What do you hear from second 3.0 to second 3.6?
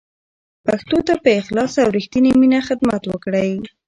وکړئ.